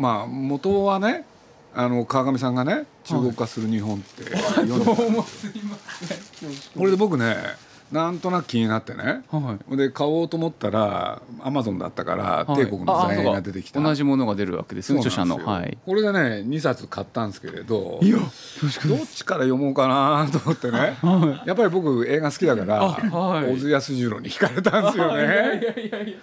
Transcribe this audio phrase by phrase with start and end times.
[0.00, 1.26] まあ元はね
[1.74, 4.90] あの川上さんがね中国化する日本って読んでた、
[6.78, 7.36] これで僕ね
[7.92, 12.64] なんとなく気になってね、はで買おうと思ったらアマゾンだったから、はい。
[12.64, 13.80] 帝国の財が出てきた。
[13.80, 15.44] 同じものが出るわけですね著者の。
[15.44, 15.76] はい。
[15.84, 20.98] これでね2冊買ったんですけれどいやどっちから読もうかなと思ってね、
[21.46, 23.54] やっぱり僕映画好きだから、はい。
[23.54, 25.22] 小津安二郎に惹かれたんですよね。
[25.22, 26.18] いやいやいやいや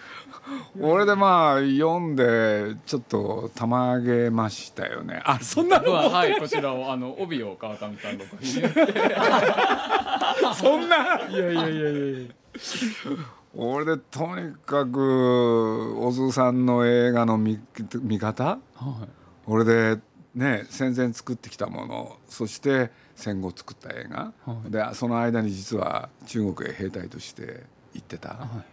[0.80, 5.22] 俺でまあ読んでちょっとたまげましたよね。
[5.26, 8.70] あそんなのははいこちらをあの帯を川上さんがご記入
[10.56, 11.20] そんな？
[11.30, 12.30] いやいやいやいや
[13.56, 17.60] 俺でとにかく小津さんの映画の見
[18.02, 18.44] 見方？
[18.44, 18.60] は
[19.06, 19.10] い。
[19.48, 20.00] 俺で
[20.36, 22.18] ね戦前作ってきたもの。
[22.28, 24.72] そして戦後作った映画、はい。
[24.72, 28.64] でその間に実は中国へ兵隊として行ってた、は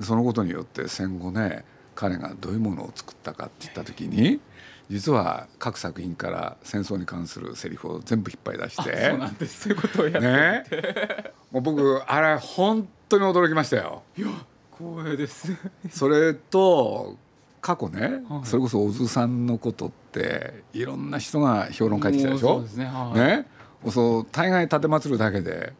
[0.00, 1.64] そのことによって戦後ね
[1.94, 4.40] 彼がどういうものを作ったかって言った時に
[4.88, 9.62] 実は各作品から戦争に関するセリフを全部引っ張り出しいてそうなんです。
[9.62, 11.32] そういうことをやってね。
[11.50, 14.02] もう僕あれ本当に驚きましたよ。
[14.78, 15.56] 光栄です。
[15.90, 17.16] それと
[17.60, 18.46] 過去ね、はい。
[18.46, 22.58] それこそ小津さんのことっていろんな人が評論書いてきたでしょ？
[22.58, 22.84] もうそうですね。
[22.84, 23.18] はい。
[23.18, 23.46] ね。
[23.90, 25.72] そう大概立てまつるだけで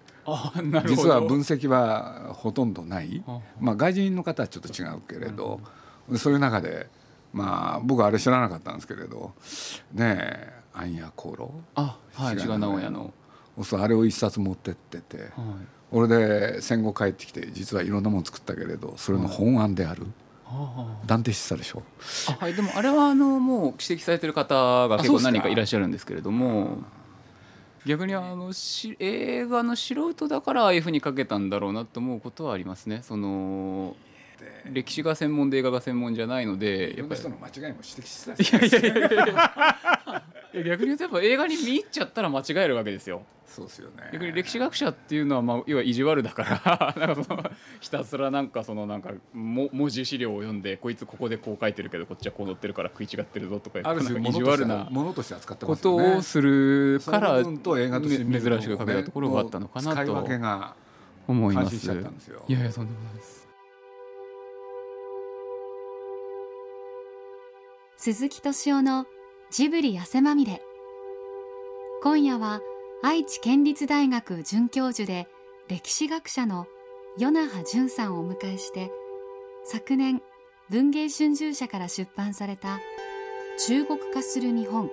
[0.87, 3.23] 実は分析はほとんどない。
[3.27, 5.61] はあ、まあ、外人の方はちょっと違うけれど、
[6.09, 6.89] でそういう中で
[7.33, 9.33] まあ僕はあれ知らなかったんですけれど
[9.93, 13.13] ねえ「暗夜航路」あはい志賀直哉の。
[13.63, 15.29] そうあれを一冊持ってってて、はい。
[15.91, 20.07] 俺で戦後帰ってきて実はいろんなもの作ったけれどそれの本案である、
[20.45, 21.83] は断定してたでしょ。
[22.29, 24.55] あはいでもあれはあのもう指摘されてる方
[24.89, 26.79] が結構何人かいらっしゃるんですけれども
[27.87, 33.01] 逆にあのし映画の素人だからああいうふうに書けたんだろうなと思うことはありますね。
[33.03, 33.95] その
[34.73, 37.23] 歴史が専門で映画が専門じゃないのでやっぱり。
[37.23, 40.23] な人の間違いも指摘してたいやいやいやいや
[40.57, 47.51] いや逆に言うとやっぱ映画に見入っちゃったら間違えるわけですよそうですよね逆に歴史学者っていうのは、まあ、要は意地悪だから なんかその
[47.81, 60.75] ひたすらなんかそのなんかも文字資料を読んでこいつここでこう書いてるけどこっちはこう載ってるから食い違ってるぞとかある種意地悪な物として扱ってまことすよねをするからと映画として珍しく書けたところがあったのかな使い分とけが
[61.29, 61.71] 思います。
[61.71, 63.47] 感心しちゃったんですよいやいやそんなことないです。
[67.99, 69.07] 鈴木敏夫の
[69.49, 70.61] ジブリ汗まみれ。
[72.03, 72.61] 今夜は
[73.03, 75.29] 愛知県立大学准教授で
[75.69, 76.67] 歴史学者の
[77.17, 78.91] 与那覇淳さんをお迎えして
[79.65, 80.21] 昨年
[80.69, 82.81] 文藝春秋社から出版された
[83.67, 84.91] 中国化する日本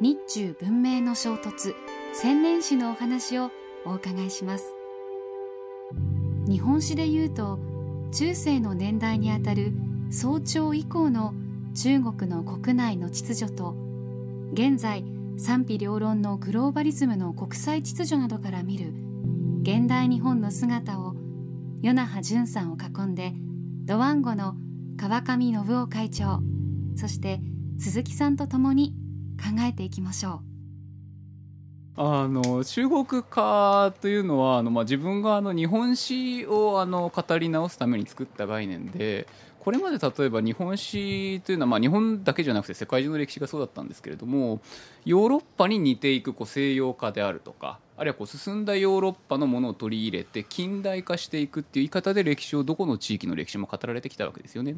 [0.00, 1.74] 日中文明の衝突
[2.12, 3.52] 千年史のお話を
[3.86, 4.74] お伺いします。
[6.48, 7.60] 日本史でいうと
[8.12, 9.72] 中世の年代にあたる
[10.10, 11.32] 宋朝以降の
[11.74, 13.74] 中国の国内の秩序と
[14.52, 15.04] 現在
[15.38, 18.92] 賛否両論のグローバリズムの国際秩序などから見る
[19.62, 21.14] 現代日本の姿を
[21.82, 23.32] 与那覇淳さんを囲んで
[23.84, 24.54] ドワンゴの
[24.96, 26.40] 川上信夫会長
[26.96, 27.40] そして
[27.78, 28.94] 鈴木さんと共に
[29.42, 30.51] 考えていきましょう。
[31.94, 39.26] あの中国化というのはあの、まあ、自分があの日本史をあの語り直すために作った概念で
[39.60, 44.60] これまで例えば日本史というのは、まあ、日本だけじゃなくて世界中の歴史がそうだったんですけれども
[45.04, 54.76] ヨーロッパに似ていくこう西洋化であるとかあるいはこう進んだヨーロッパのものを取り入れて近代化していくっていう言い方で歴史をどこの地域の歴史も語られてきたわけですよね。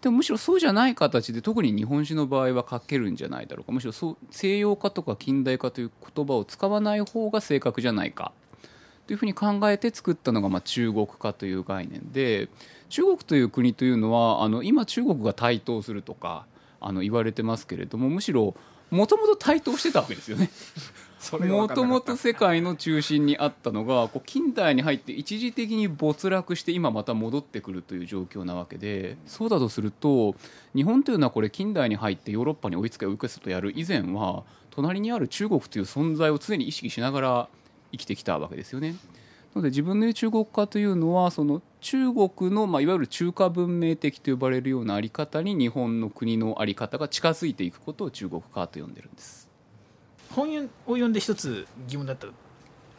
[0.00, 8.32] でもむしろそうじゃない形で特に日本史の場合は書けるんじゃないだろうかむしろそう西洋化とか近代化という言葉を使わない方が正確じゃないか
[9.06, 12.48] というふうに考えて作ったのがまあ中国化という概念で
[12.90, 16.46] 中国という国というのはあの今中国が台頭するとか
[16.80, 18.54] あの言われてますけれどもむしろ
[18.90, 20.50] もともと台頭してたわけですよね。
[21.46, 30.36] もともと世界の中心にあったのがこう近代に入って一時的に没落して今また戻ってくるという状況なわけでそうだとすると
[30.74, 37.48] 日本というのはこれ近代に入ってヨーロッパに追いつけ追い越せとやる以前は隣にある中国という存在を常に意識しながら
[37.90, 38.92] 生きてきたわけですよね。
[39.54, 49.47] なので自分の言う中国化というのはその中国の、まあ、いわゆる中華文明的と呼ばれるようなあり方に日本の国のあり方が近づいていくことを中国化と呼んでるんです。
[50.38, 52.26] 本を読んで一つ疑問だった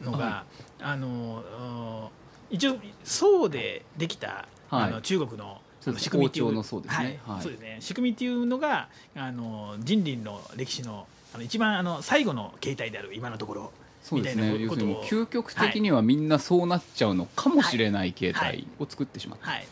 [0.02, 0.44] のが、は
[0.80, 2.08] あのあ
[2.50, 4.82] 一応宋でできた、はい。
[4.84, 5.60] あの中国の
[5.96, 7.20] 仕組みっていうの宋ですね。
[7.24, 7.36] はい。
[7.36, 7.42] はい。
[7.42, 7.76] そうですね。
[7.80, 13.72] 仕組みっていうのがあの人類の歴史のあの一番あの最後の形態である今のところ
[14.02, 14.58] そうですね。
[14.58, 19.66] 要するに究極的にはみんなそうなっちゃうのかもしれない形態を作ってしまった、はい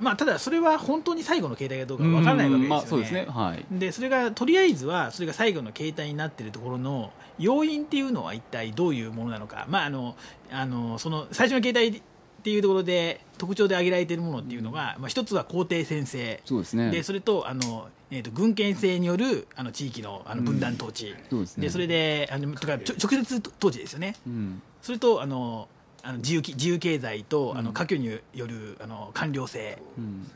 [0.00, 2.68] まあ、ただそれは本当に最後の携帯かどうかわからないわけですよね。
[2.68, 3.26] まあ、そうですね。
[3.28, 10.16] はそれがとりあえずはそれが最後の携帯になっているところの要因っていうのは一体どういうものなのか、まあ、あの
[10.50, 12.02] あのその最初の携帯っ
[12.42, 16.90] ていうところで特徴で挙げられているものっていうのが、まあ、一つは皇帝先制そうですね。
[16.90, 21.62] でそれとあの、えー、と軍権制によるあの地域のあの分断統治、そうですね。
[21.64, 24.14] でそれであのとか直接統治ですよね。
[24.26, 24.62] うん。
[24.80, 25.68] それとあの
[26.02, 30.30] あの自由き自由経済と、あの科挙によるあの官僚制うん。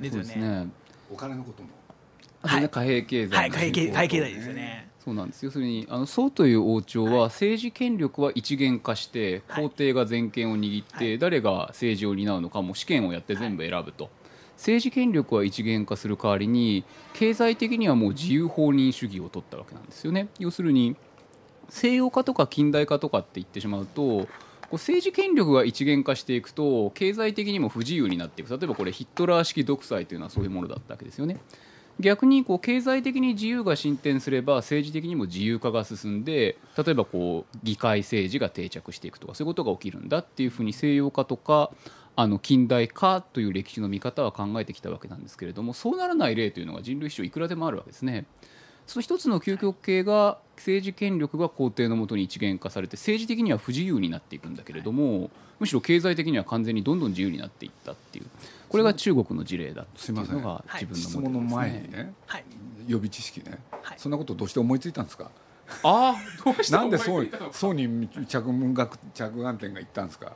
[0.00, 0.68] ですよね。
[1.12, 1.68] お金のことも。
[2.42, 4.88] あとね貨幣経済はい、の会計会計済ですよね。
[5.04, 5.44] そうなんです。
[5.44, 9.64] 要するにあの宋という王朝は政治権力は一元化してはい。
[9.64, 11.18] 皇帝が全権を握って、はい。
[11.18, 14.10] 誰が政治を担うのかも試験をやって全部選ぶと、
[14.56, 20.28] 政治権力は一元化する代わりに経済的にはもう自由放任主義を取ったわけなんですよね。
[20.38, 20.96] 要するに
[21.68, 24.28] 西洋化とか近代化とかって言ってしまうと
[24.72, 31.38] 政治権力が一元化していくと経済的にも不自由になっていく例えばこれヒットラー式独裁というのはそういうものだったわけですよね
[32.00, 41.70] 逆にこう経済的に自由が進展すれば政治的にも自由化が進んで例えばこう議会政治が定着していくとかそういうことが起きるんだっていうふうに西洋化とか
[42.16, 48.26] あの近代化という歴史の見方は考えてきたわけなんですけれどもそうならない例というのが人類史上いくらでもあるわけですね。
[48.86, 58.26] その一つの究極系が政治権力が皇帝のもとに一元化されて政治的には不自由になっていくんだけれどもむしろ経済的には完全にどんどん自由になっていったっていう
[58.68, 61.92] これが中国の事例だっていうのがはい自質分のモデルですね。
[61.92, 62.44] 問の前にねはい。
[62.86, 63.98] 予備知識ね、はい。
[63.98, 65.30] そんなことどうして思いついたんですか？
[65.82, 66.14] ああ
[66.44, 67.56] どうしてなんでそう思いついたのか。
[67.56, 70.32] そうに着眼着眼点がいったんですか？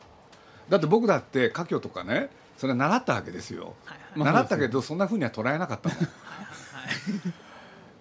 [0.68, 5.98] だって僕だって科挙とかねそれは習ったわけですよ、はいまあ習ったけどそんなふうには捉えなかったもん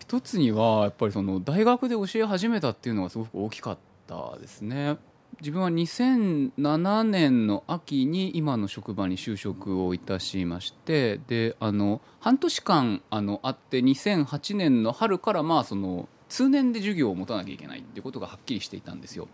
[0.07, 3.77] 一つにはやっぱりその大学で教え始めたっていうのがすごく大きかっ
[4.07, 4.95] たですね。
[5.41, 19.27] 自分は2007年の秋に今の職場に就職をいたしましてであの半年間あのあって2008年の春からまあその通年で授業を持たなきゃいけないっていうことがはっきりしていたんですよ。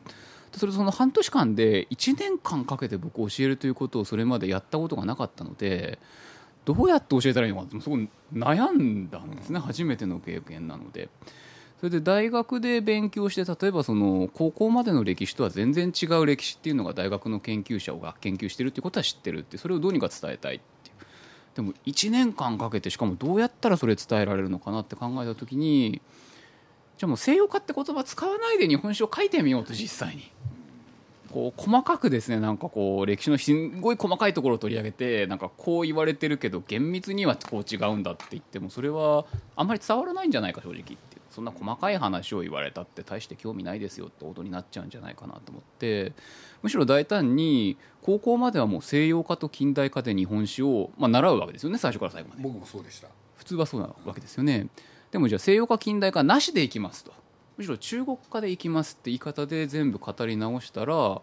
[0.58, 6.00] それその半年間で1年間かけて僕教えるということをそれまでやったことがなかったので
[6.66, 9.60] どうやって教えたらいいのかってすごい悩んだんですね。
[9.60, 11.10] 初めての経験なので。
[11.80, 20.96] それで大学で勉強して例えばその高校までの歴史とは全然違う歴史っていうのが大学の研究者が研究してるっていうことは知ってるってそれをどうにか伝えたいっていう。
[21.56, 26.02] でも1年間かけてしかもどうやったらそれ伝えられるのかなって考えた時に
[26.98, 30.32] じゃあもう西洋化って言葉使わないで日本史を書いてみようと実際に。
[31.34, 39.26] こう細かくですねなんかこう歴史のすんごい細かいところを取り上げてなんかこう言われてるけど厳密にはこう違うんだって言ってもそれは
[39.56, 40.96] あんまり伝わらないんじゃないか正直って
[41.32, 46.14] そんな細かい話を言われたって大して興味ないですよってことになっちゃうんじゃないかなと思って。
[46.62, 52.44] むしろ大胆に高校まではもう西洋化と近代化で日本史を、まあ、習うわけですよね最初から最後まで。
[52.44, 53.08] 僕もそうでした。
[53.36, 54.68] 普通はそうなわけですよね。
[55.10, 57.12] でもじゃあ西洋化近代化なしでいきますと
[57.58, 61.22] むしろ中国化でいきますって言い方で全部語り直したら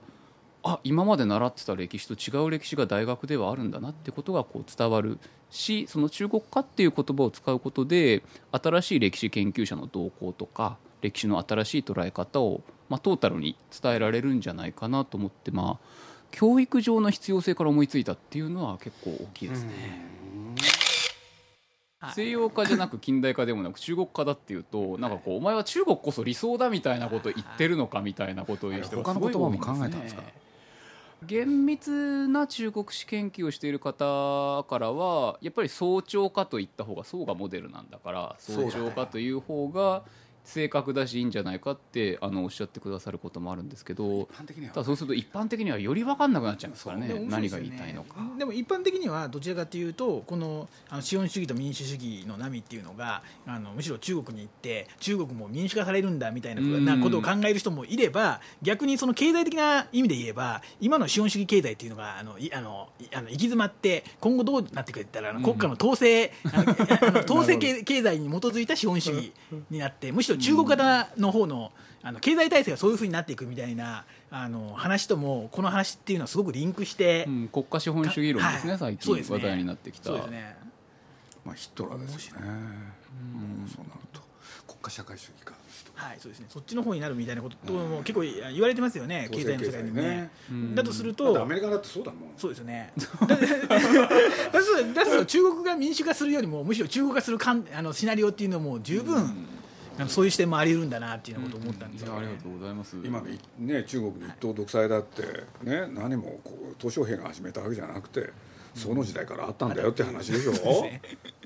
[0.62, 5.18] あ今まで習ってた歴史と違う歴史が大学ではあるんだなってことがこう伝わる
[5.50, 8.22] しその中国化っていう言葉を使うことで
[8.52, 20.04] 新しい歴史研究者の動向とか歴史の新しい捉え方を、まあ、トータルに伝えられるんじゃないかなと思ってまあ教育上の必要性から思いついたっていうのは結構大きいですね。
[22.00, 22.12] はい。
[22.14, 30.22] 西洋化じゃなく近代化でもなく中国化だっていうとなんかこうお前は中国こそ理想だみたいなことを言ってるのかみたいなことを言う人がすごい多い他の言葉も考えたんですか
[31.26, 40.02] 厳密な中国史研究をしている方からはやっぱり早朝化といった方が宋がモデルなんだから早朝化という方が
[40.44, 44.28] 正確だしいいんじゃないかってあのおっしゃってくださることもあるんですけど
[44.72, 48.16] ただそうすると一般的にはより分かんなくなっちゃいますからねでも面白何が言いたいのか。
[48.38, 69.32] でも一般的にはどちらかというとこのあの資本主義と民主主義の波っていうのがあのむしろ中国に行って中国も民主化されるんだみたいなことを考える人もいれば逆にその経済的な意味で言えば今の資本主義経済っていうのがあのいあのいあの行き詰まって今後どうなっていくかって言ったらあの国家の統制あのあの統制経経済に基づいた資本主義
[69.70, 71.72] になってむしろ中国型の方の
[72.02, 80.06] あの経済体制がそういうふうになっていくみたいなあの話ともこの話っていうのはすごくリンクして、うん、国家資本主義論ですね、はい最近話題になってきた。
[80.06, 80.56] そうですね。
[81.44, 82.46] まあヒトラーですよね。
[82.46, 84.20] うんそうなると
[84.66, 85.54] 国家社会主義か。
[85.94, 86.46] はいそうですね。
[86.48, 90.30] そっちの方になるみたいなことも結構言われてますよね経済の世界でもね。
[90.50, 90.74] うん。
[90.74, 92.30] だとするとアメリカだってそうだもん。
[92.38, 92.92] そうですね。
[93.26, 93.46] だって
[94.94, 99.59] だだ中国が民主化するよりもむしろ中国化するかんあのシナリオっていうのも十分、
[100.08, 102.20] そういう視点もあり得るんだなっていうことを思ったんですよ、ね。
[102.20, 102.96] いやありがとうございます。
[103.04, 103.22] 今
[103.58, 105.22] ね中国に一党独裁だって
[105.62, 108.30] ね何もこう鄧小平が始めたわけじゃなくて
[108.74, 110.52] その時代からあったんだよって話でしょ？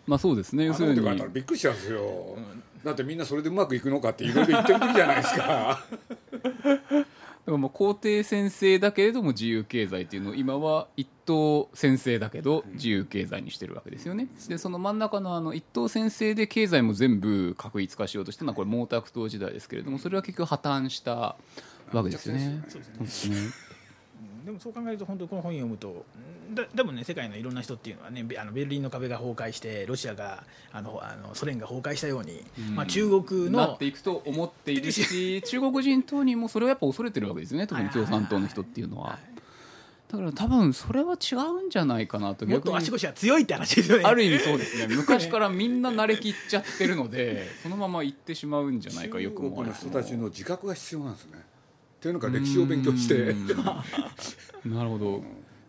[0.06, 0.64] まあそうですね。
[0.66, 1.00] 要するに。
[1.32, 2.36] びっくりしちゃうんですよ、
[2.84, 5.82] だってみんなそれでうまくいくのかっていろいろ言ってる時じゃないですか。
[6.62, 7.04] だ
[7.46, 14.28] からまあ皇帝先生だけれども自由経済っていうのを今は一等先生だけど自由経済にしてるわけですよね。
[14.48, 21.36] でその真ん中のあの一等先生で経済も全部確一化しようとしたのはこれ毛沢東時代ですけれどもそれは結局破綻した
[21.92, 22.62] わけですよね。
[22.68, 23.36] そうですね
[24.44, 26.04] でもそう考えると本当にこの本読むと
[26.54, 32.74] だ多分ね世界のいろんな人っていうのはねベあのベルリンの壁が崩壊してロシアがあのあのソ連が崩壊したように、うん。
[32.76, 39.18] まあ、中国のなっていくと思っているし 中国人当人もそれをやっぱ恐れてるわけですよね特に共産党の人っていうのは。
[40.06, 44.04] だから多分それは違うんじゃないかなともっと足腰が強いって話ですよね。
[44.04, 44.86] ある意味そうですね。
[44.94, 51.42] 昔からみんな慣れきっちゃってるのでそのまま行ってしまうんじゃないかよく中思われ国の人たちの自覚が必要なんですね
[52.04, 53.34] っていうのか歴史を勉強して。
[54.68, 55.22] なるほど。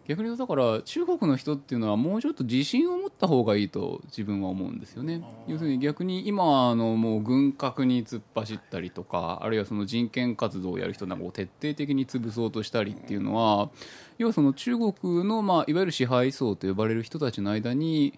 [0.05, 5.23] 逆に言うとだから中国の人っていうのはもうちょっと自信を持った方がいいと自分は思うんですよね。
[5.47, 13.71] 要するに逆に今あのもう軍拡に突っ走ったりとかあるいはその人権活動をやる人なんかを徹底的に潰そうとしたりっていうのは
[14.19, 18.13] 要はその中国の、まあ、いわゆる支配層と呼ばれる人たちの間に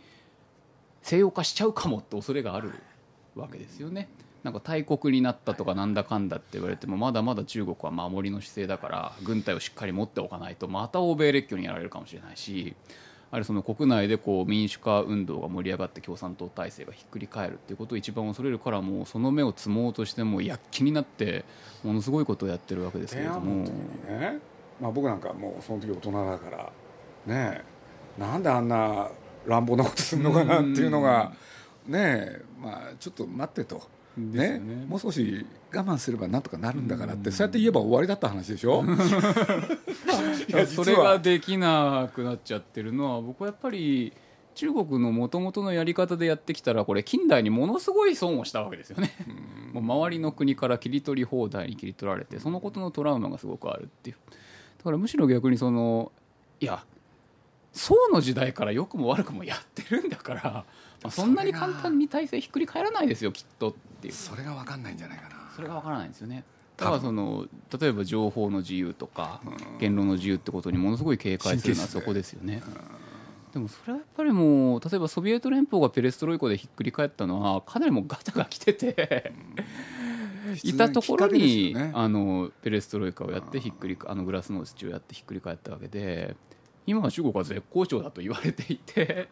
[1.03, 2.73] 西洋化しちゃうかもって恐れがある
[3.35, 4.09] わけですよね。
[4.43, 12.75] なんか大国になったとかなんだかんだって言われてもまだまだ中国は守りの姿勢だから軍隊をしっかり持っておかないとまた欧米列強にやられるかもしれないし
[13.29, 21.43] あるその国内でこう民主化運動が盛り上がって共産党体制がひっくり返るっていうことを一番恐れるからもうその目を摘もうとしてもう躍起になって
[21.83, 23.65] ものすごいことをやってるわけですけれども、
[24.79, 26.71] まあ、僕なんかもうその時大人だから
[27.25, 27.61] ね
[28.17, 29.09] なんであんな
[29.45, 31.33] 乱暴なことするのかなっていうのが
[31.85, 33.96] ねまあちょっと待ってと。
[34.17, 34.59] ね。
[34.59, 34.85] ね。
[34.87, 38.83] もう少し我慢すればなんとかなるんだからってそうやって言えば終わりだった話でしょ？
[40.67, 44.13] それができなくなっちゃってるのは僕はやっぱり
[44.55, 49.11] 中国のもともとのやり方でやってきたらこれ近代にものすごい損をしたわけですよね。
[49.73, 54.17] もう周りの国から切り取り放題に切り取られてそのことのトラウマがすごくあるっていう。
[54.79, 56.11] だからむしろ逆にその
[56.59, 56.83] いや
[57.73, 60.65] 宋の時代から良くも悪くもやってるんだから、まあ、
[61.09, 64.13] そんなに簡単に体制ひっくり返らないですよきっとっていう。
[64.13, 65.35] それが分かんないんじゃないかな。
[65.55, 66.43] それがわからないんですよね。
[66.77, 67.47] だからその
[67.79, 69.41] 例えば情報の自由とか
[69.79, 72.61] 言論の自由ってことにものすごい警戒するのはそこですよね。
[73.51, 79.33] でもそれはやっぱりもう例えばソビエト連邦がペレストロイコでひっくり返ったのはかなりもうガタが来てて
[80.63, 81.91] いたところに、ね。
[81.95, 86.35] あのペレストロイカをやってひっくりあのグラスノーツをやってひっくり返ったわけで
[86.87, 89.27] 今は中国は絶好調だと言われていて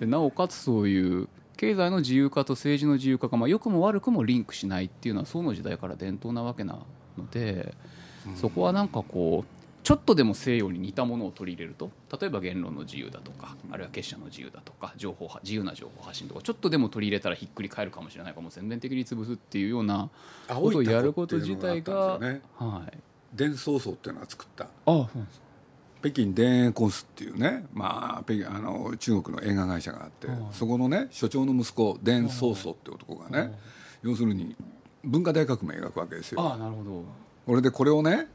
[0.00, 6.78] でなおかつそういう経済の自由化と政治の自由化が、まあ、良くも悪くもリンクしないっていうのは宋の時代から伝統なわけな
[7.16, 7.74] ので、
[8.34, 20.08] そこはなんかこうちょっとでも西洋に似たものを取り入れると例えば言論の自由だとかあるいは結社の自由だとか情報自由な情報発信とかちょっとでも取り入れたらひっくり返るかもしれないからもう全面的に潰すっていうような
[20.48, 22.98] ことをやること自体が、はい
[23.34, 24.64] 伝送層っていうのが作った。
[24.64, 25.38] あそうです。
[25.40, 25.43] か
[26.04, 30.36] 北京電影コースっていうね、まあ、北京あの中国の映画会社があって、はい。
[30.52, 33.58] そこのね所長の息子伝宗祖って男がね、
[34.02, 34.54] 要するに
[35.02, 36.42] 文化大革命を描くわけですよ。
[36.42, 37.04] ああなるほど。
[37.46, 38.26] これでこれをね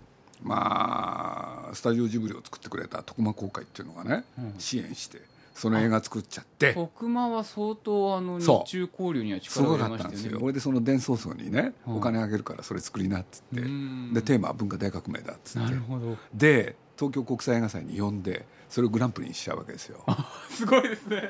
[0.42, 4.56] まあスタジオジブリを作ってくれた徳間公会っていうのがね、うん。
[4.58, 5.22] 支援して
[5.54, 6.74] その映画作っちゃって。
[6.74, 9.98] 徳間は相当あの日中交流にはす力を入れましたよね。
[10.00, 10.40] ったんですよ。
[10.40, 13.62] これでその伝送層にね、うんお金あげるからそれ作りなっつって。
[13.62, 14.12] うん。
[14.12, 15.70] でテーマは文化大革命だっつって。
[15.70, 16.18] なるほど。
[16.34, 20.04] で東京国際映画祭に呼んでそれをグランプリにしちゃうわけですよ。
[20.50, 21.30] すごいですね。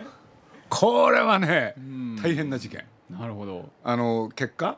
[0.68, 2.16] これはねうん。
[2.22, 2.86] 大変な事件。
[3.10, 4.78] なるほど、あの結果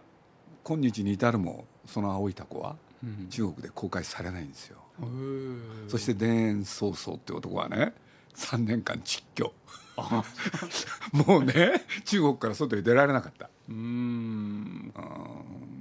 [0.63, 3.27] 今日に至るもその青いタコはうん。
[3.29, 4.79] 中国で公開されないんですよ。
[5.00, 5.89] へー。
[5.89, 7.93] そして田園曹操って男はね
[8.36, 9.51] 3年間実況。
[11.13, 13.50] もうね中国から外に出られなかった。
[13.69, 14.93] うーん。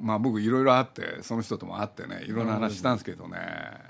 [0.00, 3.89] まあ僕いろいろあってその人とも会ってねいろんな話したんですけどね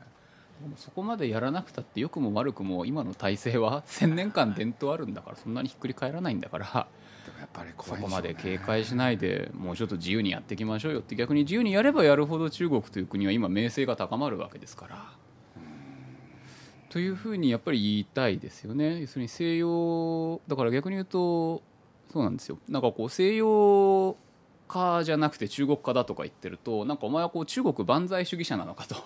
[0.76, 6.88] そこまでやらなくたって良くも悪くも今の体制は 1000年間伝統あるんだからそんなにひっくり返らないんだから。
[7.26, 15.12] でもやっぱりそこまで警戒しないでもうちょっと自由にやっていきましょうよって逆に自由にやればやるほど中国という国は今名声が高まるわけですから。
[16.88, 19.00] というふうにやっぱり言いたいですよね。
[19.02, 21.62] 要するに西洋だから逆に言うと
[22.12, 22.58] そうなんですよ。
[22.68, 24.16] なんかこう西洋
[24.66, 28.96] 化じゃなくて中国化だとか言ってるとなんかお前はこう中国万歳主義者なのかと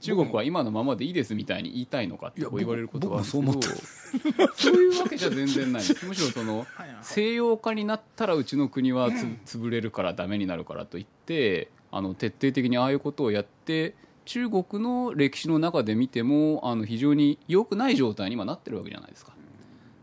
[0.00, 3.66] 中国は今のままでいいですみたいに言いたいのかってこう言われることがあるんですけど僕
[4.46, 6.04] も そういうわけじゃ全然ないです。
[6.06, 6.66] むしろその
[7.02, 9.24] 西洋化になったらうちの国はつ
[9.58, 19.32] 潰れるからダメになるからといってあの徹底的にああいうことをやって中国の歴史の中で見てもあの非常に良くない状態に今なってるわけじゃないですか。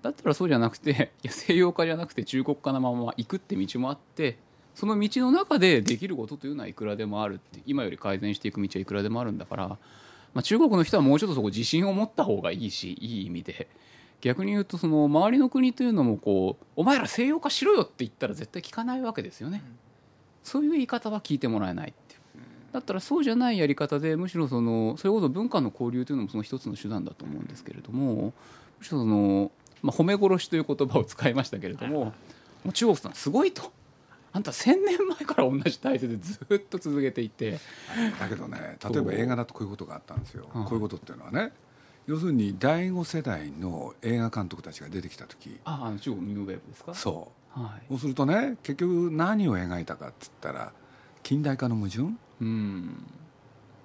[0.02, 4.38] だったらそうじゃなくていや西洋化じゃなくて中国化のまま行くって道もあって
[4.76, 9.78] その道の中でできることというのはいくらでもあるって今より改善していく道はいくらでもあるんだから、ま
[10.36, 13.68] あ、中国の人はもうちょっとそこ自信を持った方がいいしいい意味で。
[14.22, 19.62] 逆に言うとその周りの国というのもこうお前ら西洋化しろよって言ったら絶対聞かないわけですよね、
[20.42, 22.16] そういう言い方は聞いてもらえないって
[22.72, 28.34] だったらそうじゃないやり方でむしろそのそれこそ文化の交流というのもその一つの手段だと思うんですけれども
[28.80, 29.52] むしろその、
[29.82, 32.14] まあ、褒め殺しという言葉を使いましたけれどもも
[32.70, 33.72] う中国さんすごいと。
[34.36, 37.58] あんた1,000年前から同じ体制でずっと続けていて。
[38.20, 41.54] だけどね例えば映画だとこういうことがあったんですよ、はいこういうことっていうのはね
[42.06, 45.58] 要するに第5世代の映画監督たちが出てきた時。
[45.64, 46.94] ああの中国ニューウェーブですか？
[46.94, 47.60] そう。
[47.62, 47.86] はい。
[47.88, 50.74] そうするとね結局何を描いたかっつったら
[51.24, 52.10] 近代化の矛盾？
[52.42, 53.06] うん。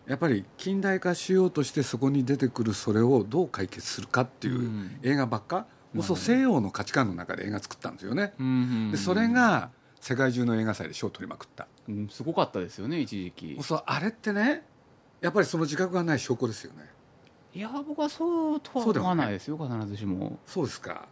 [0.09, 4.99] やっぱり近代化しようとしてそこに出てくるそれをどう解決するかっていううん。
[5.04, 8.90] 映画ばっか、もうそう西洋の価値観の中で映画作ったんですよね、うん。
[8.90, 13.59] でそれが世界中の映画祭で賞を取りまくった、うんすごかったですよね一時期。
[13.62, 14.62] そうあれってね
[15.21, 16.88] やっぱりその自覚がない証拠ですよね。
[17.54, 20.38] いや僕はそうとは思わないですよ必ずしも。
[20.47, 21.07] そうですか。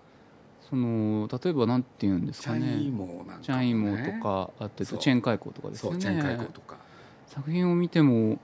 [0.69, 4.99] その例えばなんて言うんですチャかねイモなんかも、ね、チャイモとかあとそう。
[4.99, 6.01] チェーン開口とかですよね。
[6.01, 6.77] そうチェーン開口とか。
[7.27, 8.39] 作品を見ても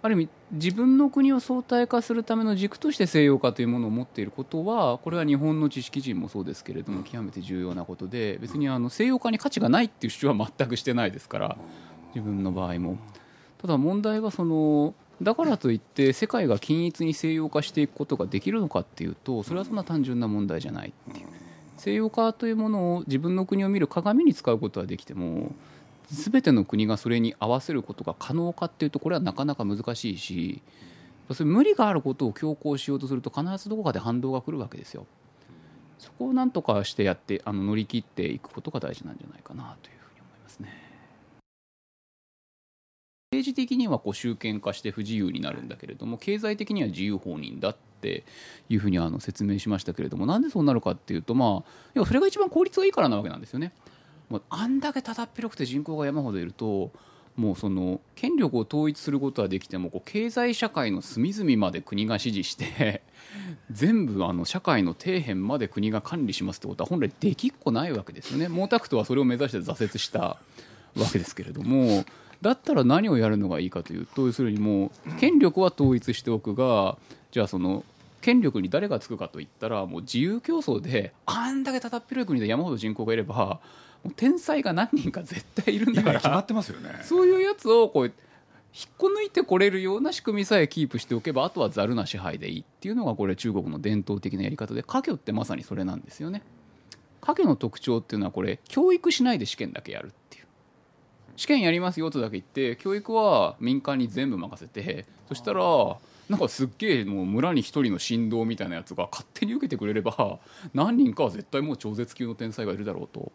[0.00, 11.56] ある意味自分の国を相対化するための軸として西洋化というものを持っていることはこれは日本の知識人もそうですけれども極めて重要なことで別にあの西洋化に価値がないっていう主張は全くしてないですから
[12.14, 12.98] 自分の場合も
[13.60, 21.26] ただ問題はそのだからといって世界が均一に西洋化していくことができるのかっていうとそれはそんな単純な問題じゃないっていう。
[21.78, 25.52] 西洋化というものを自分の国を見る鏡に使うことはできても
[26.10, 30.62] 全ての国がそれに合わせることが可能かっていうとこれはなかなか難しいし
[31.34, 35.06] それ無理があることを強行しようとすると必ずどこかで反動が来るわけですよ。
[35.98, 40.68] そこをなんとかしてやってあの乗り切っていくことが大事なんじゃないかなというふうに思いますね。
[43.32, 48.24] 政治的にはこう集権化して不自由になるんだけれども経済的には自由放任だって
[48.70, 53.72] いうふうにあの説明しましたけれどもなんでそうなるかっていうとまあ要はそれが一番効率がいいからなわけなんですよね。
[54.28, 56.90] もうあんだけただっ広くて人口が山ほどいると
[57.36, 63.02] もうその権力を統一することはできてもこう経済社会の隅々まで国が指示して
[63.70, 68.48] 全部あの社会の底辺まで国が管理しますってことは本来できっこないわけですよね。
[68.48, 70.38] 毛沢東はそれを目指して挫折したわ
[71.12, 72.04] けですけれども
[72.42, 76.98] だったら何をやるのがいいかというと要するにもう権力は統一しておくが
[77.30, 77.84] じゃあその
[78.20, 83.60] 権力に誰がつくかといったらもう自由競争であんだけただっ広い国で山ほど人口がいれば
[84.04, 86.12] もう天才が何人か絶対いるんだから。
[86.12, 87.00] 今決まってますよね。
[87.02, 88.14] そういうやつをこう引っ
[88.96, 96.42] こ抜いてこれるような仕組みさえキープしておけばあとはざるな支配でいいっていうのがこれ中国の伝統的なやり方で家業ってまさにそれなんですよね。
[97.20, 100.46] 家業の特徴っていうのはこれ教育しないで試験だけやるっていう。
[101.36, 105.62] 試験やりますよとだけ言って教育は民間に全部任せてそしたら
[106.28, 110.38] なんかすっげえもう村に一人の神道みたいなやつが勝手に受けてくれれば
[110.74, 113.32] 何人かは絶対もう超絶級の天才がいるだろうと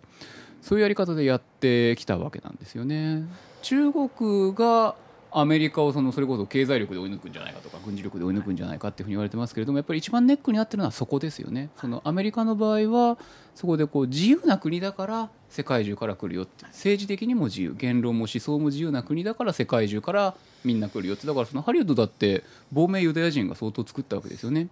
[0.63, 3.23] そういうやり方でやってきたわけなんですよね。
[3.61, 4.95] 中国が
[5.39, 11.69] アメリカをそのそれこそ経済力で追い抜くんじゃないかとか軍事力で追い抜くんじゃないかっていうふうに言われてますけれどもやっぱり一番ネックになってるのはそこですよね。
[11.77, 13.17] そのアメリカの場合は
[13.55, 24.69] そこでこう自由な国だから世界中から来るよって政治的にも自由言論も思想も自由な国だから世界中からみんな来るよってだからそのハリウッドだって亡命ユダヤ人が相当作ったわけですよね。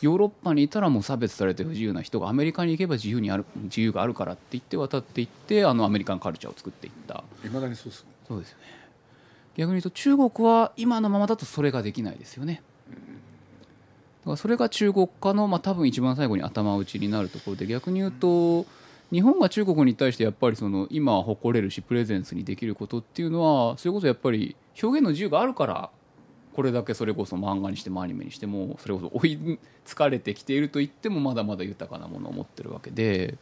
[0.00, 8.64] ヨーロッパにいたらもう差別されて不自由な人がアメリカに行けば自由にある自由があるからって言って渡っていってあのアメリカンカルチャーを作っていったいまだにそうですそうですよね
[9.58, 12.62] 逆に言うと中国は今のままだとそれができないですよね。
[14.20, 18.66] だからそれが中国化の、まあ、多分一番最後に頭打ちになるところで逆に言うと
[19.10, 25.90] 日本が中国に対してやっぱりその今誇れるしプレゼンスにできることっていうのはそれこそやっぱり表現の自由があるから
[26.54, 33.38] これだけそれこそ漫画にしてもアニメにしてもそれこそ追いつかれてきていると言ってもまだまだ豊かなものを持ってるわけで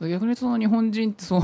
[0.00, 1.42] 逆に言うとその日本人ってその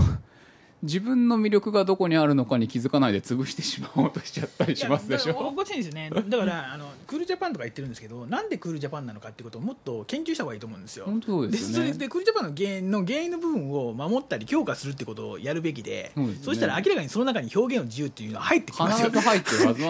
[0.83, 5.37] 自分の魅力がどこにあるのかに気づかないで潰してしまおうとしちゃったりしますでしょ？
[5.37, 6.11] おかしいんですよね。
[6.11, 11.05] だからあのクールジャパンとか言ってるんですけどなんでクールジャパンなのかっていうことをもっと研究した方がいいと思うんですよ。
[11.05, 11.89] 本当でですよね。
[11.89, 16.35] それでクールジャパンの原因の原因の部分を守ったり強化するってことをやるべきでそうね。
[16.35, 19.11] したら明らかにその中に表現の自由っていうのは入ってきますよ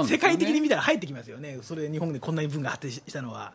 [0.04, 1.58] 世界的に見たら入ってきますよね。
[1.62, 3.52] それ日本でこんなに文が発展したのは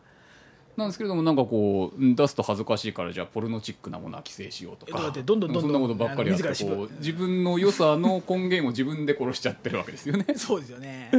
[0.76, 5.10] なんですけれどもなんかこう出すと恥ずかしいからじゃあポルノチックなものは規制しようとか。
[5.10, 10.26] どんどんどんどんそんなことばっかりやってこう自分の良さの根源を自分で殺しちゃってるわけですよね。
[10.36, 11.10] そうですよね。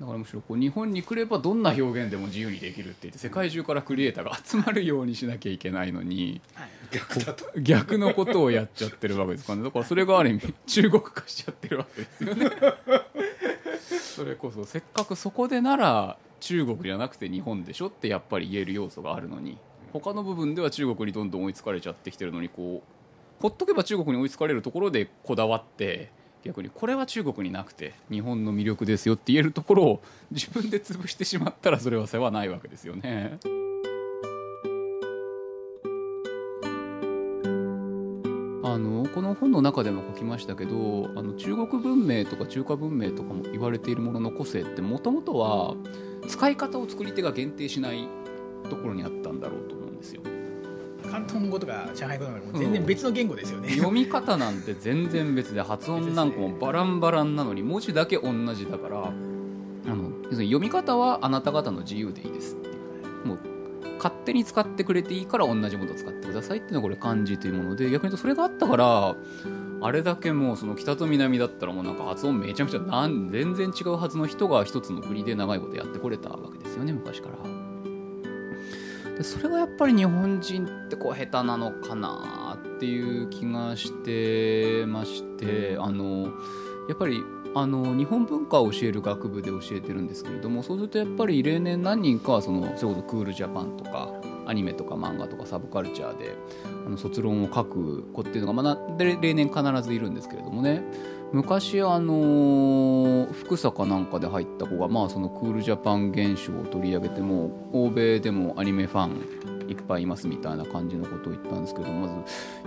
[0.00, 6.66] だからむしろこう日本に来ればどんな表現でも自由にできるって言って世界中からクリエイターが集まるようにしなきゃいけないのには
[7.62, 9.64] 逆のことをやっちゃってるわけですからね。
[9.64, 12.50] だからそれがある意味中国化しちゃってるわけですよね。
[14.16, 19.58] それこそせっかくそこでなら中国じゃなくて日本でしょってやっぱり言える要素があるのに
[19.92, 26.10] 他の部分では中国にどんどん追いつかれちゃってきてるのにこうほっとけば中国に追いつかれるところでこだわって
[26.44, 33.38] 逆にこれは中国になくて日本の魅力ですよって言えるところを自分で潰してしまったらそれは世話ないわけですよね。
[38.62, 45.74] あのこの本の中でも書きましたけどあの中国文明とか中華文明とかも言われているものの個性ってもともとは
[46.28, 48.08] 使い方を作り手が限定しない
[48.68, 50.22] ところにあったんだろうと思うんですよ。
[51.02, 59.10] 広東語とか上海語とかも全然別の言語ですよね、読み方なんて全然別で発音なんかもバランバランなのに文字だけ同じだからあ
[59.94, 62.68] の要するに読み方はあなた方の自由でいいですって。
[62.68, 63.38] いうもう
[63.96, 69.16] 勝手に使ってくれていいから同じものを使ってくださいっていうのがこれ漢字というもので逆に言うとそれがあったから
[69.86, 77.36] あれだけもうその北と南だったらもうなんか発音めちゃくちゃなん全然違うはずの人が一つの国で長いことやってこれたわけですよね昔から。
[79.16, 86.32] でそれがやっぱり日本人ってこう下手なのかなっていう気がしてましてあの
[86.88, 87.22] やっぱり
[87.54, 94.10] あの日本文化を教える学部で教えてるんですけれどもそうするとやっぱり例年何人かはそのそれこそクールジャパンとか
[94.46, 96.36] アニメとか漫画とかサブカルチャーで
[96.86, 100.82] あの卒論を書く子っていうのが、まあ、な例年必ずいるんですけれどもね。
[101.32, 112.20] 昔あの福坂なんかで入った子が、まあ、そのクールジャパン現象を取り上げても欧米でもアニメファンいっぱいいますみたいな感じのことを言ったんですけどまずや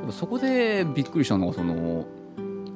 [0.04, 2.06] っぱそこでびっくりしたのがその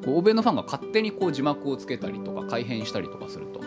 [0.08, 3.62] 欧米のファンが勝手にこう字幕をつけたりとか改変したりとかすると。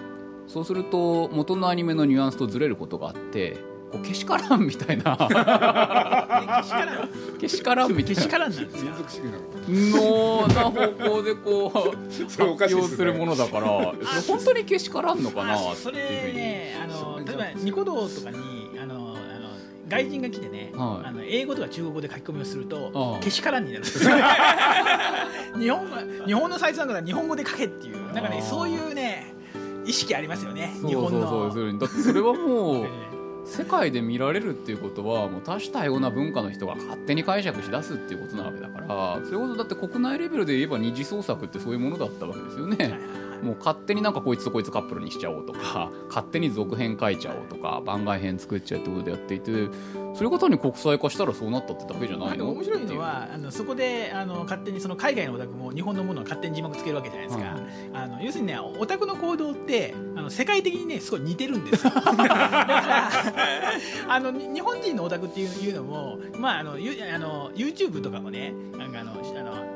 [0.47, 3.57] そうすると元のアニメのニュアンスとずれることがあって
[3.93, 5.17] こうけしからんみたいな。
[5.17, 5.29] け
[6.65, 7.09] しからん。
[7.39, 8.21] けしからんみたいな。
[8.21, 8.93] けしからんなんですよ。
[8.93, 9.57] 民族主義なの。
[9.69, 13.67] のな方向でこうそれおかしいねするものだから
[14.27, 16.37] 本当にけしからんのかなあってそれいうふうに。
[16.37, 18.39] ねあの例えばニコ動とかに
[18.81, 19.17] あの
[19.89, 21.09] 外人が来てね、はい。
[21.09, 24.11] あの英語とか中国語で書き込みをするとけしからんになるんですよ。
[25.59, 25.97] 日本語
[26.27, 29.33] 日本のサイトなんから日本語で書けっていうなんかねそういうね
[29.85, 31.11] 意識ありますよね日本の。
[31.11, 33.16] そうそうそうそれはもう え
[33.47, 42.99] 世界で見られるっていうことはもう多種多様な文化の人が勝手に解釈しだすっていうことなわけだからそれこそだって国内レベルで言えば二次創作ってそういうものだったわけですよね。
[43.41, 49.69] えもう勝手になんかこいつとこいつカップルにしちゃおうとか 勝手に続編書いちゃおうとか番外編作っちゃうってことでやっていて
[50.15, 52.51] それが単に国際化したらそうなったってだけじゃないの？
[52.51, 57.57] 面白いのはあのそこであの勝手にその海外のオタクも日本のものを勝手に字幕つけるわけじゃないですか、はい
[57.93, 61.93] あの要するにねオタクの行動ってあの世界的にねすごい似てるんですよ。
[61.95, 63.11] だから
[64.09, 69.76] あのに日本人のオタクっていうのも、まあ、あのゆあの YouTube とかもねなんかあのあのあ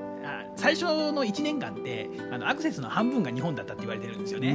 [0.61, 4.55] 最初の1年間ってあのアクセスの半分が日本だったって言われてるんですようね。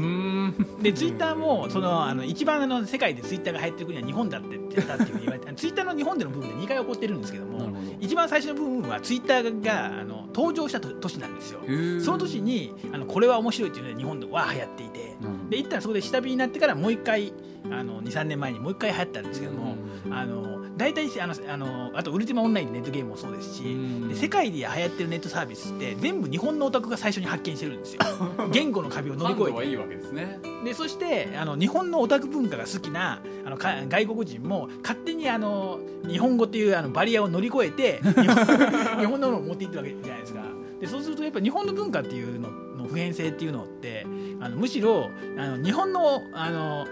[0.81, 11.61] でツイッターもそのあの一番あの世界でツイッターが流行ってる国は日本だって言ってたっていうふうに言われて ツイッターの日本での部分で2回起こってるんですけども一番最初の部分はツイッターがあの登場したと年なんですよ。
[11.99, 15.49] その年にあのこれは面白いっていうので日本では流行っていてうん。
[15.49, 17.33] で一旦そこで下火になってからもう一回
[17.71, 19.75] あの23年前にもう一回流行ったんですけども、
[20.11, 24.09] あの大体あのあのあとウルティマオンラインネットゲームもそうですし、うん。
[24.09, 28.01] で世界で流行ってるネットサービスって全部日本のオタクが最初に発見してるんですよ。
[28.51, 29.69] 言語の壁を乗り越えて。
[29.69, 30.39] いいわけですね。
[30.63, 38.35] でそしてあの日本のオタク文化が好きなあのか外国人も勝手にあの日本語っていうあのバリアを乗り越えて日本
[38.99, 40.43] 日本のものを持っていってるわけじゃないですか。
[40.81, 44.05] でそうするとやっぱ日本の文化っていうのの普遍性っていうのって
[44.39, 46.85] あのむしろあの日本のあの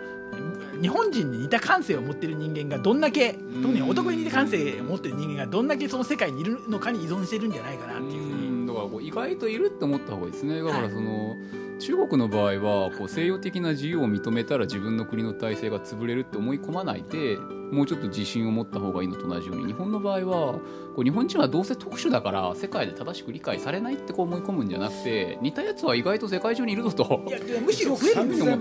[0.82, 8.48] 日本人に似た感性を持ってる人間がどんだけ特に男に似た感性を持ってる人間がどんだけその世界にいるのかに依存してるんじゃないかなっていうふうに。
[8.48, 8.66] うん。
[8.66, 10.60] だからこう意外といるって思った方がいいですね。
[10.60, 11.38] だかはいらその、
[11.80, 17.38] 中国の場合はこう西洋的な自由を認めたら自分の国の体制が潰れるって思い込まないで
[17.72, 20.62] もうちょっと自信を持った方がいいのと同じように日本の場合はこ
[21.00, 27.24] う日本人はどうせ特殊だから世界で正しく理解されないってこう思い込むんじゃなくて似たやつは意外と世界中にいるぞと。
[27.28, 28.58] いやでむしろ増えるんですよ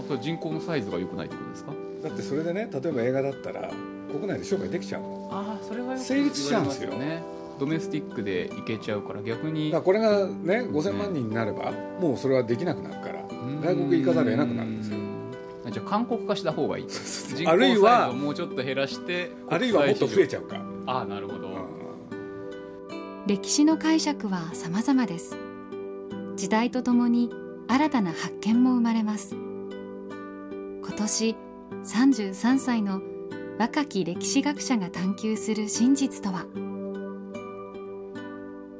[0.00, 1.72] あそれ人口のサイズが良くないってことですか？
[2.02, 3.70] だってそれでね例えば映画だったら
[4.10, 5.28] 国内で商売できちゃうの。
[5.32, 6.90] ああそれは成立しちゃうんですよ。
[6.94, 7.22] ね。
[7.60, 9.72] ドメスティックでいけちゃうから逆に。
[9.72, 13.22] これがね5000万人になればもうそれはできなくなるから
[13.62, 14.96] 外国行かざるを得なくなるんですよ。
[14.96, 15.12] うん
[15.70, 16.86] じゃあ韓国化した方がいい。
[16.88, 23.26] 人口あるいはサイズをもうちょっと減らしてあるいはもっと増えちゃゃうか、うああなるほど、うん。
[23.28, 25.36] 歴史の解釈は様々です
[26.42, 27.30] 時代とともに
[27.68, 29.36] 新たな発見も生まれます。
[29.36, 31.36] 今年
[31.84, 33.00] 33歳の
[33.60, 36.46] 若き歴史学者が探求する真実とは？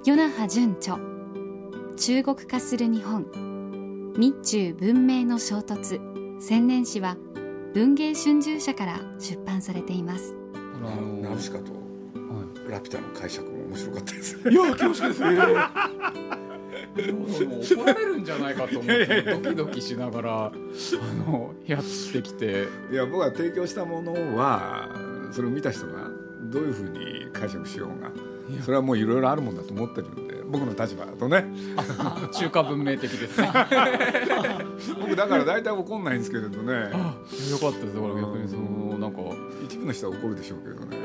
[0.04, 0.98] 与那覇純著
[1.96, 3.26] 中国化する日本
[4.16, 6.00] 日中文明の衝突
[6.40, 7.16] 千年史は
[7.74, 10.34] 文芸春秋社から出版されています。
[10.52, 12.70] あのナウシカとはい。
[12.72, 16.51] ラピュタの解釈も面白かったですいや恐縮ですね
[16.96, 20.52] 怒られるんじゃないかと思ってドキドキしながらあ
[21.26, 22.66] のやってきて。
[22.90, 24.88] いや僕は提供したものは
[25.32, 26.08] それを見た人が
[26.50, 28.31] どういうふうに解釈しようが。
[28.60, 31.46] それはもういろいろあるもんだと思ってるんで僕の立場だとね。
[32.32, 33.50] 中華文明的ですね。
[35.00, 36.72] 僕だから大体怒んないんですけれどね。
[37.50, 37.94] よかったです。
[37.94, 39.18] だから逆にそのなんか
[39.64, 40.98] 一部の人は怒るでしょうけどね。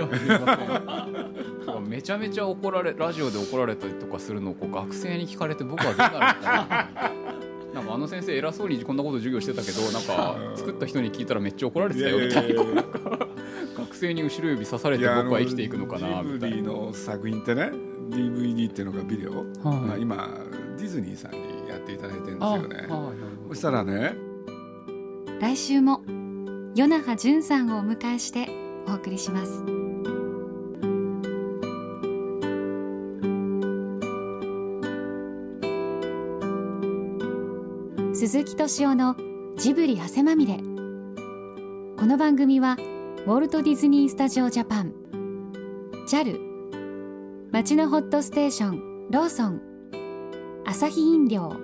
[1.87, 7.11] めちゃめちゃ怒られラジオで怒られたりとかするのをこう学生に聞かれて僕はどうなるのかな
[7.73, 12.63] なんかあの先生偉そうにこんなこと授業してたけどなんか作った人に聞いたらめっちゃ怒られてたよみたいな
[13.97, 16.71] 学生に後ろ指刺されて僕は生きていくのかなジブリみたいな。
[16.71, 17.71] の作品ってね
[18.09, 19.45] DVD っていうのがビデオ、はい。
[19.65, 20.29] まあ、今
[20.77, 22.75] ディズニーさんにやっていただいてるんですあよね。
[22.87, 24.13] はいそしたらね
[25.39, 26.01] 来週も
[26.75, 28.47] 与那覇純さんをお迎えして
[28.87, 29.63] お送りします。
[38.13, 39.15] 鈴木敏夫の
[39.57, 40.57] ジブリ汗まみれ。
[40.57, 42.77] この番組は
[43.27, 44.93] ウォルト・ディズニー・スタジオ・ジャパン。
[46.07, 46.39] JAL
[47.51, 49.09] 町のホットステーション。
[49.11, 49.61] ローソン。
[50.65, 51.57] アサヒ飲料。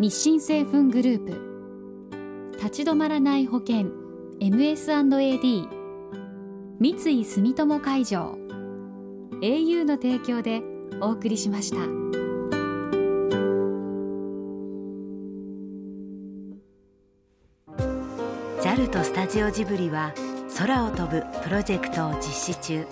[0.00, 2.58] 日清製粉グループ。
[2.58, 3.92] 立ち止まらない保険。
[4.40, 5.68] MS&AD
[6.80, 8.36] 三井住友海上。
[9.40, 10.62] au の提供で
[11.00, 11.76] お送りしました。
[18.64, 20.12] JAL とスタジオジブリは
[20.58, 22.86] 空を飛ぶプロジェクトを実施中。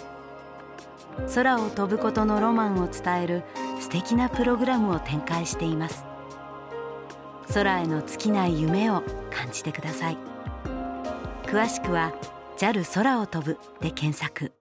[1.34, 3.42] 空を飛ぶことのロマンを伝える
[3.80, 6.04] 素敵なプログラムを展開しています。
[7.54, 10.18] 空への尽きない夢を感じてください。
[11.44, 12.12] 詳しくは
[12.58, 14.52] JAL 空を飛ぶで検索。